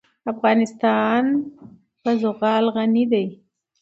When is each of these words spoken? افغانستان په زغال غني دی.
افغانستان 0.31 1.23
په 2.01 2.11
زغال 2.21 2.65
غني 2.75 3.03
دی. 3.11 3.25